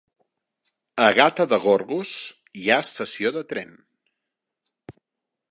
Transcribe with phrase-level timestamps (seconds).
[1.07, 2.15] A Gata de Gorgos
[2.61, 3.79] hi ha estació de tren?